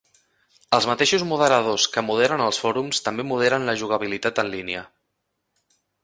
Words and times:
Els 0.75 0.85
mateixos 0.91 1.25
moderadors 1.31 1.83
que 1.97 2.03
moderen 2.07 2.43
els 2.45 2.61
fòrums 2.63 3.01
també 3.07 3.25
moderen 3.33 3.67
la 3.71 3.75
jugabilitat 3.83 4.41
en 4.45 4.49
línia. 4.55 4.81